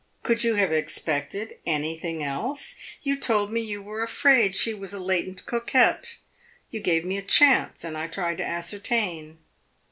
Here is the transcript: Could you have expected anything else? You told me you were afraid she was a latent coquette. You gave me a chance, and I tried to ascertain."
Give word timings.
Could 0.23 0.43
you 0.43 0.55
have 0.55 0.71
expected 0.73 1.57
anything 1.63 2.23
else? 2.23 2.73
You 3.03 3.15
told 3.17 3.53
me 3.53 3.61
you 3.61 3.83
were 3.83 4.01
afraid 4.01 4.55
she 4.55 4.73
was 4.73 4.95
a 4.95 4.99
latent 4.99 5.45
coquette. 5.45 6.15
You 6.71 6.79
gave 6.79 7.05
me 7.05 7.19
a 7.19 7.21
chance, 7.21 7.83
and 7.83 7.95
I 7.95 8.07
tried 8.07 8.39
to 8.39 8.43
ascertain." 8.43 9.37